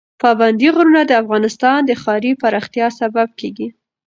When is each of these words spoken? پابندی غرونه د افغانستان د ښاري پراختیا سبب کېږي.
پابندی 0.21 0.69
غرونه 0.75 1.01
د 1.05 1.11
افغانستان 1.21 1.79
د 1.85 1.91
ښاري 2.01 2.31
پراختیا 2.41 2.87
سبب 2.99 3.27
کېږي. 3.39 3.67